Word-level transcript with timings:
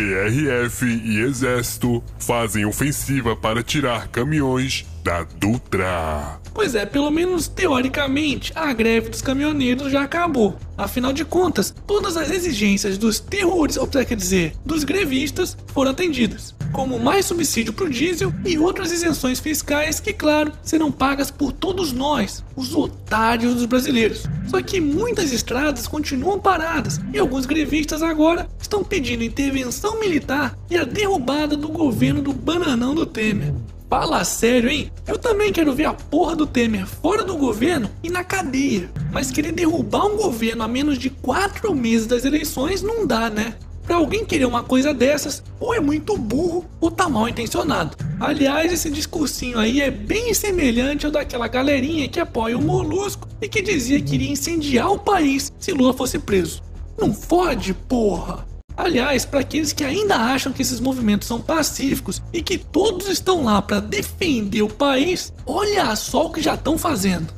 PRF 0.00 0.86
e 0.86 1.20
Exército 1.20 2.02
fazem 2.18 2.64
ofensiva 2.64 3.36
para 3.36 3.62
tirar 3.62 4.08
caminhões 4.08 4.86
da 5.02 5.24
Dutra. 5.38 6.40
Pois 6.52 6.74
é, 6.74 6.84
pelo 6.84 7.10
menos 7.10 7.48
teoricamente, 7.48 8.52
a 8.54 8.72
greve 8.72 9.08
dos 9.08 9.22
caminhoneiros 9.22 9.90
já 9.90 10.02
acabou. 10.02 10.56
Afinal 10.76 11.12
de 11.12 11.24
contas, 11.24 11.74
todas 11.86 12.16
as 12.16 12.30
exigências 12.30 12.98
dos 12.98 13.20
terroristas, 13.20 13.82
ou 13.82 14.04
quer 14.04 14.16
dizer, 14.16 14.54
dos 14.64 14.84
grevistas, 14.84 15.56
foram 15.68 15.90
atendidas. 15.90 16.54
Como 16.72 16.98
mais 16.98 17.26
subsídio 17.26 17.72
para 17.72 17.86
o 17.86 17.90
diesel 17.90 18.32
e 18.46 18.58
outras 18.58 18.92
isenções 18.92 19.40
fiscais 19.40 19.98
que, 19.98 20.12
claro, 20.12 20.52
serão 20.62 20.90
pagas 20.90 21.30
por 21.30 21.52
todos 21.52 21.92
nós, 21.92 22.44
os 22.54 22.74
otários 22.74 23.54
dos 23.54 23.66
brasileiros. 23.66 24.24
Só 24.46 24.62
que 24.62 24.80
muitas 24.80 25.32
estradas 25.32 25.88
continuam 25.88 26.38
paradas 26.38 27.00
e 27.12 27.18
alguns 27.18 27.46
grevistas 27.46 28.02
agora 28.02 28.48
estão 28.60 28.84
pedindo 28.84 29.24
intervenção 29.24 29.98
militar 29.98 30.56
e 30.70 30.76
a 30.76 30.84
derrubada 30.84 31.56
do 31.56 31.68
governo 31.68 32.22
do 32.22 32.32
bananão 32.32 32.94
do 32.94 33.04
Temer. 33.04 33.52
Fala 33.90 34.22
sério, 34.22 34.70
hein? 34.70 34.88
Eu 35.04 35.18
também 35.18 35.52
quero 35.52 35.74
ver 35.74 35.86
a 35.86 35.92
porra 35.92 36.36
do 36.36 36.46
Temer 36.46 36.86
fora 36.86 37.24
do 37.24 37.36
governo 37.36 37.90
e 38.04 38.08
na 38.08 38.22
cadeia. 38.22 38.88
Mas 39.10 39.32
querer 39.32 39.50
derrubar 39.50 40.06
um 40.06 40.16
governo 40.16 40.62
a 40.62 40.68
menos 40.68 40.96
de 40.96 41.10
quatro 41.10 41.74
meses 41.74 42.06
das 42.06 42.24
eleições 42.24 42.82
não 42.82 43.04
dá, 43.04 43.28
né? 43.28 43.56
Pra 43.84 43.96
alguém 43.96 44.24
querer 44.24 44.44
uma 44.44 44.62
coisa 44.62 44.94
dessas, 44.94 45.42
ou 45.58 45.74
é 45.74 45.80
muito 45.80 46.16
burro 46.16 46.64
ou 46.80 46.88
tá 46.88 47.08
mal 47.08 47.28
intencionado. 47.28 47.96
Aliás, 48.20 48.72
esse 48.72 48.88
discursinho 48.88 49.58
aí 49.58 49.80
é 49.80 49.90
bem 49.90 50.32
semelhante 50.34 51.04
ao 51.04 51.10
daquela 51.10 51.48
galerinha 51.48 52.08
que 52.08 52.20
apoia 52.20 52.56
o 52.56 52.62
Molusco 52.62 53.26
e 53.42 53.48
que 53.48 53.60
dizia 53.60 54.00
que 54.00 54.14
iria 54.14 54.30
incendiar 54.30 54.92
o 54.92 55.00
país 55.00 55.52
se 55.58 55.72
Lula 55.72 55.92
fosse 55.92 56.16
preso. 56.16 56.62
Não 56.96 57.12
fode, 57.12 57.74
porra! 57.74 58.49
Aliás, 58.80 59.26
para 59.26 59.40
aqueles 59.40 59.74
que 59.74 59.84
ainda 59.84 60.16
acham 60.16 60.54
que 60.54 60.62
esses 60.62 60.80
movimentos 60.80 61.28
são 61.28 61.38
pacíficos 61.38 62.22
e 62.32 62.40
que 62.42 62.56
todos 62.56 63.08
estão 63.08 63.44
lá 63.44 63.60
para 63.60 63.78
defender 63.78 64.62
o 64.62 64.68
país, 64.68 65.34
olha 65.44 65.94
só 65.94 66.26
o 66.26 66.32
que 66.32 66.40
já 66.40 66.54
estão 66.54 66.78
fazendo. 66.78 67.30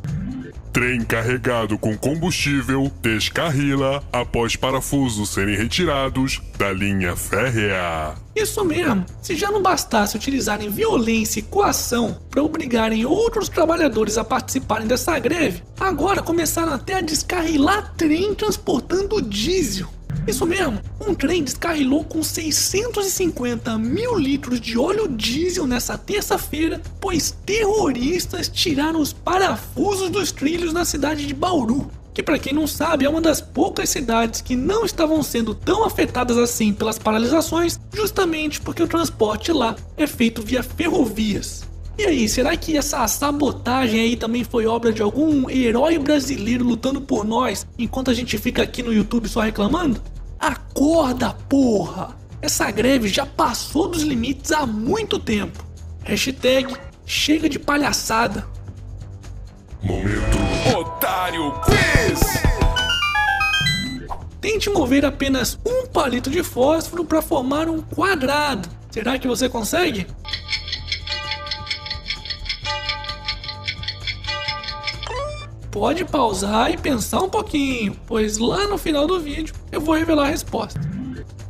Trem 0.73 1.03
carregado 1.05 1.77
com 1.77 1.99
combustível 1.99 2.91
descarrila 3.03 4.05
após 4.13 4.55
parafusos 4.55 5.31
serem 5.31 5.57
retirados 5.57 6.41
da 6.57 6.73
linha 6.73 7.17
férrea. 7.17 8.15
Isso 8.35 8.65
mesmo, 8.65 9.05
se 9.21 9.35
já 9.35 9.51
não 9.51 9.61
bastasse 9.61 10.17
utilizarem 10.17 10.71
violência 10.71 11.41
e 11.41 11.43
coação 11.43 12.17
para 12.31 12.43
obrigarem 12.43 13.05
outros 13.05 13.49
trabalhadores 13.49 14.17
a 14.17 14.23
participarem 14.23 14.87
dessa 14.87 15.19
greve, 15.19 15.63
agora 15.79 16.23
começaram 16.23 16.73
até 16.73 16.95
a 16.95 17.01
descarrilar 17.03 17.95
trem 17.97 18.33
transportando 18.33 19.21
diesel. 19.21 19.89
Isso 20.27 20.47
mesmo, 20.47 20.81
um 21.01 21.15
trem 21.15 21.43
descarrilou 21.43 22.05
com 22.05 22.23
650 22.23 23.77
mil 23.77 24.17
litros 24.17 24.61
de 24.61 24.79
óleo 24.79 25.09
diesel 25.09 25.67
nessa 25.67 25.99
terça-feira, 25.99 26.81
pois 27.01 27.37
terroristas 27.45 28.49
tiraram 28.49 29.01
os 29.01 29.13
parafusos 29.13 30.11
dos 30.11 30.31
trilhos 30.31 30.73
na 30.73 30.85
cidade 30.85 31.27
de 31.27 31.35
Bauru. 31.35 31.91
Que, 32.15 32.23
para 32.23 32.39
quem 32.39 32.53
não 32.53 32.67
sabe, 32.67 33.07
é 33.07 33.09
uma 33.09 33.23
das 33.23 33.41
poucas 33.41 33.89
cidades 33.89 34.43
que 34.43 34.55
não 34.55 34.85
estavam 34.85 35.23
sendo 35.23 35.55
tão 35.55 35.85
afetadas 35.85 36.37
assim 36.37 36.73
pelas 36.73 36.99
paralisações, 36.99 37.81
justamente 37.93 38.61
porque 38.61 38.83
o 38.83 38.89
transporte 38.89 39.51
lá 39.51 39.75
é 39.97 40.07
feito 40.07 40.43
via 40.43 40.63
ferrovias. 40.63 41.72
E 42.03 42.05
aí, 42.05 42.29
será 42.29 42.57
que 42.57 42.77
essa 42.77 43.07
sabotagem 43.07 44.01
aí 44.01 44.17
também 44.17 44.43
foi 44.43 44.67
obra 44.67 44.93
de 44.93 45.01
algum 45.01 45.49
herói 45.49 45.97
brasileiro 46.01 46.65
lutando 46.65 47.01
por 47.01 47.25
nós, 47.25 47.65
enquanto 47.79 48.11
a 48.11 48.15
gente 48.15 48.37
fica 48.39 48.61
aqui 48.61 48.83
no 48.83 48.93
YouTube 48.93 49.29
só 49.29 49.39
reclamando? 49.39 50.03
Acorda, 50.37 51.33
porra! 51.49 52.17
Essa 52.41 52.69
greve 52.73 53.07
já 53.07 53.25
passou 53.25 53.87
dos 53.87 54.03
limites 54.03 54.51
há 54.51 54.67
muito 54.67 55.17
tempo. 55.17 55.65
Hashtag 56.03 56.75
chega 57.07 57.49
de 57.49 57.61
palhaçada. 57.61 58.49
Momento 59.81 60.39
Otário 60.77 61.53
Quiz! 61.61 62.21
Tente 64.41 64.69
mover 64.71 65.05
apenas 65.05 65.57
um 65.65 65.87
palito 65.87 66.31
de 66.31 66.43
fósforo 66.43 67.05
para 67.05 67.23
formar 67.23 67.69
um 67.69 67.81
quadrado. 67.81 68.69
Será 68.91 69.21
que 69.21 69.29
você 69.29 69.49
consegue? 69.49 70.05
Pode 75.73 76.05
pausar 76.05 76.71
e 76.71 76.77
pensar 76.77 77.23
um 77.23 77.31
pouquinho, 77.31 77.97
pois 78.07 78.37
lá 78.37 78.69
no 78.69 78.77
final 78.77 79.07
do 79.07 79.19
vídeo 79.19 79.55
eu 79.73 79.81
vou 79.81 79.95
revelar 79.95 80.27
a 80.27 80.31
resposta. 80.31 80.79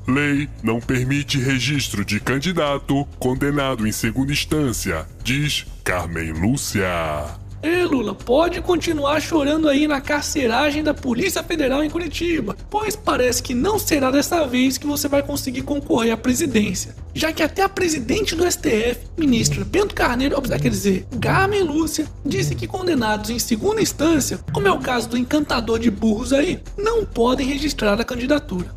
Lei 0.07 0.49
não 0.63 0.81
permite 0.81 1.39
registro 1.39 2.05
de 2.05 2.21
candidato 2.21 3.05
condenado 3.19 3.87
em 3.87 3.91
segunda 3.91 4.33
instância, 4.33 5.07
diz 5.25 5.67
Carmen 5.83 6.33
Lúcia. 6.33 7.42
É, 7.63 7.85
Lula, 7.85 8.13
pode 8.13 8.61
continuar 8.61 9.21
chorando 9.21 9.69
aí 9.69 9.87
na 9.87 10.01
carceragem 10.01 10.83
da 10.83 10.93
Polícia 10.93 11.45
Federal 11.45 11.85
em 11.85 11.89
Curitiba, 11.89 12.57
pois 12.69 12.97
parece 12.97 13.41
que 13.41 13.55
não 13.55 13.79
será 13.79 14.11
dessa 14.11 14.45
vez 14.45 14.77
que 14.77 14.87
você 14.87 15.07
vai 15.07 15.23
conseguir 15.23 15.63
concorrer 15.63 16.13
à 16.13 16.17
presidência, 16.17 16.97
já 17.15 17.33
que 17.33 17.41
até 17.41 17.63
a 17.63 17.69
presidente 17.69 18.35
do 18.35 18.51
STF, 18.51 18.99
ministra 19.17 19.65
Bento 19.65 19.95
Carneiro, 19.95 20.43
quer 20.43 20.69
dizer, 20.69 21.07
Carmen 21.21 21.63
Lúcia, 21.63 22.07
disse 22.27 22.57
que 22.57 22.67
condenados 22.67 23.31
em 23.31 23.39
segunda 23.39 23.81
instância, 23.81 24.41
como 24.53 24.67
é 24.67 24.73
o 24.73 24.81
caso 24.81 25.09
do 25.09 25.17
encantador 25.17 25.79
de 25.79 25.91
burros 25.91 26.33
aí, 26.33 26.61
não 26.77 27.05
podem 27.05 27.47
registrar 27.47 28.01
a 28.01 28.05
candidatura. 28.05 28.75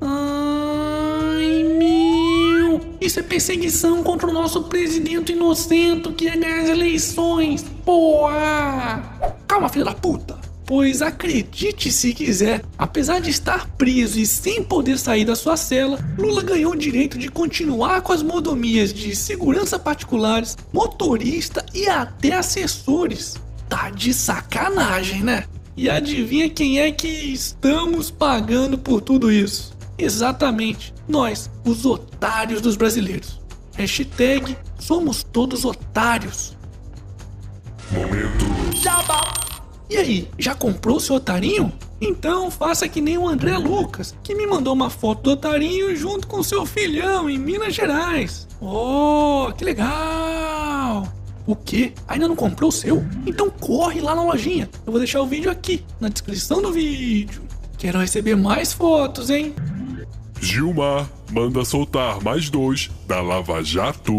Meu! 0.00 0.37
Isso 3.08 3.20
é 3.20 3.22
perseguição 3.22 4.02
contra 4.02 4.28
o 4.28 4.32
nosso 4.34 4.64
presidente 4.64 5.32
inocente 5.32 6.12
que 6.12 6.26
ia 6.26 6.36
ganhar 6.36 6.64
as 6.64 6.68
eleições! 6.68 7.64
Porra! 7.82 9.32
Calma, 9.48 9.70
filha 9.70 9.86
da 9.86 9.94
puta! 9.94 10.38
Pois 10.66 11.00
acredite 11.00 11.90
se 11.90 12.12
quiser, 12.12 12.62
apesar 12.76 13.18
de 13.22 13.30
estar 13.30 13.66
preso 13.78 14.20
e 14.20 14.26
sem 14.26 14.62
poder 14.62 14.98
sair 14.98 15.24
da 15.24 15.34
sua 15.34 15.56
cela, 15.56 15.98
Lula 16.18 16.42
ganhou 16.42 16.72
o 16.72 16.76
direito 16.76 17.16
de 17.16 17.30
continuar 17.30 18.02
com 18.02 18.12
as 18.12 18.22
modomias 18.22 18.92
de 18.92 19.16
segurança 19.16 19.78
particulares, 19.78 20.54
motorista 20.70 21.64
e 21.72 21.88
até 21.88 22.34
assessores. 22.34 23.36
Tá 23.70 23.88
de 23.88 24.12
sacanagem, 24.12 25.22
né? 25.22 25.44
E 25.74 25.88
adivinha 25.88 26.50
quem 26.50 26.78
é 26.78 26.92
que 26.92 27.08
estamos 27.08 28.10
pagando 28.10 28.76
por 28.76 29.00
tudo 29.00 29.32
isso? 29.32 29.77
Exatamente, 29.98 30.94
nós, 31.08 31.50
os 31.64 31.84
otários 31.84 32.60
dos 32.60 32.76
brasileiros. 32.76 33.40
Hashtag 33.74 34.56
somos 34.78 35.22
todos 35.24 35.64
otários. 35.64 36.56
Momento 37.90 38.46
E 39.90 39.96
aí, 39.96 40.28
já 40.38 40.54
comprou 40.54 41.00
seu 41.00 41.16
otarinho? 41.16 41.72
Então 42.00 42.50
faça 42.50 42.88
que 42.88 43.00
nem 43.00 43.18
o 43.18 43.26
André 43.26 43.56
Lucas, 43.58 44.14
que 44.22 44.34
me 44.34 44.46
mandou 44.46 44.72
uma 44.72 44.90
foto 44.90 45.22
do 45.22 45.30
otarinho 45.30 45.96
junto 45.96 46.28
com 46.28 46.42
seu 46.42 46.64
filhão 46.64 47.28
em 47.28 47.38
Minas 47.38 47.74
Gerais. 47.74 48.46
Oh, 48.60 49.50
que 49.56 49.64
legal! 49.64 51.08
O 51.46 51.56
que? 51.56 51.94
Ainda 52.06 52.28
não 52.28 52.36
comprou 52.36 52.68
o 52.68 52.72
seu? 52.72 53.04
Então 53.26 53.48
corre 53.48 54.00
lá 54.00 54.14
na 54.14 54.22
lojinha. 54.22 54.68
Eu 54.84 54.92
vou 54.92 55.00
deixar 55.00 55.22
o 55.22 55.26
vídeo 55.26 55.50
aqui, 55.50 55.82
na 55.98 56.08
descrição 56.08 56.60
do 56.60 56.70
vídeo. 56.70 57.42
Quero 57.78 57.98
receber 57.98 58.36
mais 58.36 58.72
fotos, 58.72 59.30
hein? 59.30 59.54
Gilmar 60.40 61.08
manda 61.30 61.64
soltar 61.64 62.22
mais 62.22 62.48
dois 62.48 62.90
da 63.06 63.20
Lava 63.20 63.62
Jato. 63.62 64.12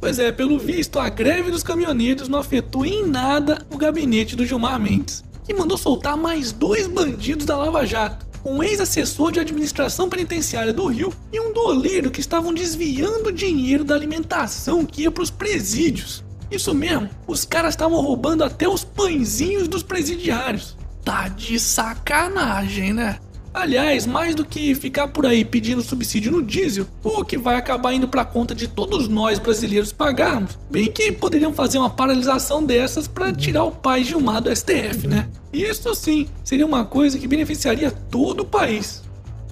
Pois 0.00 0.18
é, 0.18 0.32
pelo 0.32 0.58
visto, 0.58 0.98
a 0.98 1.08
greve 1.08 1.50
dos 1.50 1.62
caminhoneiros 1.62 2.28
não 2.28 2.38
afetou 2.38 2.84
em 2.84 3.06
nada 3.06 3.64
o 3.70 3.76
gabinete 3.76 4.34
do 4.34 4.46
Gilmar 4.46 4.80
Mendes, 4.80 5.22
que 5.44 5.54
mandou 5.54 5.76
soltar 5.76 6.16
mais 6.16 6.50
dois 6.50 6.86
bandidos 6.86 7.46
da 7.46 7.56
Lava 7.56 7.86
Jato. 7.86 8.26
Um 8.44 8.62
ex-assessor 8.62 9.32
de 9.32 9.40
administração 9.40 10.08
penitenciária 10.08 10.72
do 10.72 10.86
Rio 10.86 11.12
e 11.32 11.40
um 11.40 11.52
doleiro 11.52 12.10
que 12.10 12.20
estavam 12.20 12.52
desviando 12.52 13.32
dinheiro 13.32 13.84
da 13.84 13.94
alimentação 13.94 14.84
que 14.84 15.02
ia 15.02 15.10
para 15.10 15.22
os 15.22 15.30
presídios. 15.30 16.22
Isso 16.50 16.74
mesmo, 16.74 17.08
os 17.26 17.44
caras 17.44 17.72
estavam 17.72 18.00
roubando 18.00 18.44
até 18.44 18.68
os 18.68 18.84
pãezinhos 18.84 19.66
dos 19.66 19.82
presidiários. 19.82 20.76
Tá 21.02 21.28
de 21.28 21.58
sacanagem, 21.58 22.92
né? 22.92 23.18
Aliás, 23.54 24.04
mais 24.04 24.34
do 24.34 24.44
que 24.44 24.74
ficar 24.74 25.06
por 25.06 25.24
aí 25.24 25.44
pedindo 25.44 25.80
subsídio 25.80 26.32
no 26.32 26.42
diesel, 26.42 26.88
o 27.04 27.24
que 27.24 27.38
vai 27.38 27.54
acabar 27.54 27.94
indo 27.94 28.08
para 28.08 28.24
conta 28.24 28.52
de 28.52 28.66
todos 28.66 29.06
nós 29.06 29.38
brasileiros 29.38 29.92
pagarmos, 29.92 30.58
bem 30.68 30.90
que 30.90 31.12
poderiam 31.12 31.54
fazer 31.54 31.78
uma 31.78 31.88
paralisação 31.88 32.64
dessas 32.64 33.06
para 33.06 33.32
tirar 33.32 33.62
o 33.62 33.70
pai 33.70 34.02
Gilmar 34.02 34.42
do 34.42 34.54
STF, 34.54 35.06
né? 35.06 35.28
Isso 35.52 35.94
sim 35.94 36.26
seria 36.42 36.66
uma 36.66 36.84
coisa 36.84 37.16
que 37.16 37.28
beneficiaria 37.28 37.92
todo 37.92 38.40
o 38.40 38.44
país. 38.44 39.04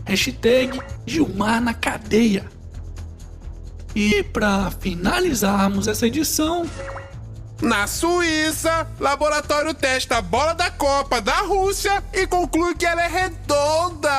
Hashtag 0.05 0.81
Gilmar 1.07 1.63
na 1.63 1.73
cadeia. 1.73 2.47
E 3.95 4.25
para 4.25 4.73
finalizarmos 4.81 5.87
essa 5.87 6.09
edição, 6.09 6.67
Na 7.63 7.87
Suíça, 7.87 8.89
laboratório 8.99 9.73
testa 9.73 10.17
a 10.17 10.21
bola 10.21 10.53
da 10.53 10.69
Copa 10.69 11.21
da 11.21 11.43
Rússia 11.43 12.03
e 12.13 12.27
conclui 12.27 12.75
que 12.75 12.85
ela 12.85 13.05
é 13.05 13.07
redonda. 13.07 14.11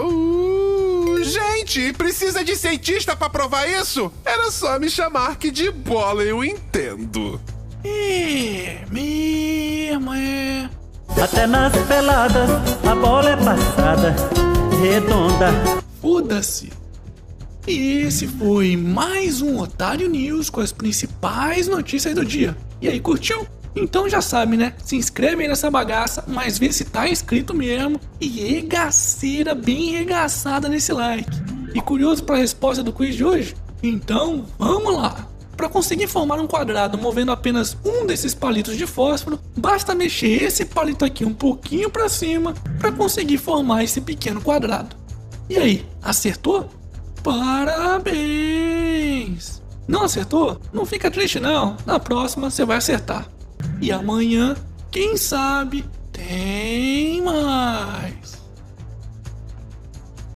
Uh, 0.00 1.22
gente! 1.22 1.92
Precisa 1.92 2.44
de 2.44 2.56
cientista 2.56 3.14
pra 3.14 3.30
provar 3.30 3.68
isso? 3.68 4.12
Era 4.24 4.50
só 4.50 4.80
me 4.80 4.90
chamar 4.90 5.36
que 5.36 5.52
de 5.52 5.70
bola 5.70 6.24
eu 6.24 6.44
entendo. 6.44 7.40
É, 7.84 8.84
mesmo 8.90 10.12
é. 10.12 10.68
Até 11.22 11.46
nas 11.46 11.72
peladas 11.86 12.50
a 12.84 12.94
bola 12.96 13.30
é 13.30 13.36
passada, 13.36 14.16
redonda. 14.82 15.52
Foda-se. 16.02 16.85
E 17.66 18.02
esse 18.02 18.28
foi 18.28 18.76
mais 18.76 19.42
um 19.42 19.58
Otário 19.58 20.08
News 20.08 20.48
com 20.48 20.60
as 20.60 20.70
principais 20.70 21.66
notícias 21.66 22.14
do 22.14 22.24
dia. 22.24 22.56
E 22.80 22.86
aí, 22.88 23.00
curtiu? 23.00 23.44
Então 23.74 24.08
já 24.08 24.20
sabe, 24.20 24.56
né? 24.56 24.72
Se 24.84 24.94
inscreve 24.94 25.42
aí 25.42 25.48
nessa 25.48 25.68
bagaça, 25.68 26.22
mas 26.28 26.58
vê 26.58 26.72
se 26.72 26.84
tá 26.84 27.08
inscrito 27.08 27.52
mesmo. 27.52 28.00
E 28.20 28.28
regaceira 28.28 29.52
bem 29.52 29.90
regaçada 29.90 30.68
nesse 30.68 30.92
like. 30.92 31.28
E 31.74 31.80
curioso 31.80 32.22
para 32.22 32.36
a 32.36 32.38
resposta 32.38 32.84
do 32.84 32.92
quiz 32.92 33.16
de 33.16 33.24
hoje? 33.24 33.56
Então 33.82 34.46
vamos 34.56 34.94
lá! 34.94 35.28
Para 35.56 35.68
conseguir 35.68 36.06
formar 36.06 36.38
um 36.38 36.46
quadrado 36.46 36.96
movendo 36.96 37.32
apenas 37.32 37.76
um 37.84 38.06
desses 38.06 38.32
palitos 38.32 38.76
de 38.76 38.86
fósforo, 38.86 39.40
basta 39.56 39.92
mexer 39.92 40.44
esse 40.44 40.66
palito 40.66 41.04
aqui 41.04 41.24
um 41.24 41.34
pouquinho 41.34 41.90
para 41.90 42.08
cima 42.08 42.54
para 42.78 42.92
conseguir 42.92 43.38
formar 43.38 43.82
esse 43.82 44.00
pequeno 44.00 44.40
quadrado. 44.40 44.94
E 45.48 45.56
aí, 45.56 45.84
acertou? 46.00 46.70
Parabéns! 47.26 48.06
Não 49.88 50.04
acertou? 50.04 50.60
Não 50.72 50.86
fica 50.86 51.10
triste 51.10 51.40
não. 51.40 51.76
Na 51.84 51.98
próxima 51.98 52.48
você 52.48 52.64
vai 52.64 52.76
acertar. 52.76 53.26
E 53.82 53.90
amanhã, 53.90 54.54
quem 54.92 55.16
sabe, 55.16 55.84
tem 56.12 57.20
mais. 57.22 58.15